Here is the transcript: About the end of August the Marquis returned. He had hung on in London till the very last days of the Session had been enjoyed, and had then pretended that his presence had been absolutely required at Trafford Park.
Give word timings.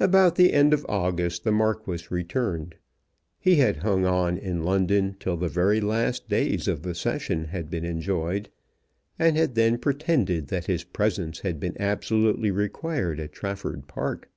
About 0.00 0.34
the 0.34 0.52
end 0.52 0.72
of 0.74 0.84
August 0.88 1.44
the 1.44 1.52
Marquis 1.52 2.04
returned. 2.10 2.74
He 3.38 3.54
had 3.54 3.76
hung 3.76 4.04
on 4.04 4.36
in 4.38 4.64
London 4.64 5.14
till 5.20 5.36
the 5.36 5.46
very 5.46 5.80
last 5.80 6.28
days 6.28 6.66
of 6.66 6.82
the 6.82 6.96
Session 6.96 7.44
had 7.44 7.70
been 7.70 7.84
enjoyed, 7.84 8.48
and 9.20 9.36
had 9.36 9.54
then 9.54 9.78
pretended 9.78 10.48
that 10.48 10.66
his 10.66 10.82
presence 10.82 11.38
had 11.38 11.60
been 11.60 11.76
absolutely 11.80 12.50
required 12.50 13.20
at 13.20 13.30
Trafford 13.32 13.86
Park. 13.86 14.28